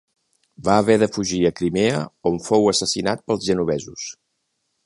Va 0.69 0.77
haver 0.83 0.95
de 1.03 1.07
fugir 1.17 1.41
a 1.49 1.51
Crimea 1.59 2.01
on 2.31 2.41
fou 2.49 2.67
assassinat 2.75 3.25
pels 3.29 3.47
genovesos. 3.51 4.09